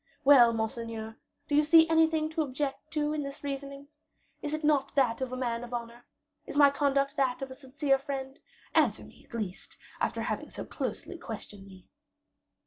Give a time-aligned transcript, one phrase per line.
[0.23, 1.15] Well, monseigneur,
[1.47, 3.87] do you see anything to object to in this reasoning?
[4.41, 6.05] Is it not that of a man of honor?
[6.47, 8.39] Is my conduct that of a sincere friend?
[8.73, 11.87] Answer me, at least, after having so closely questioned me."